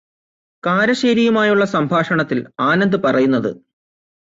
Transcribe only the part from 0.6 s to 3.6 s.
കാരശേരിയുമായുള്ള സംഭാഷണത്തില് ആനന്ദ് പറയുന്നത്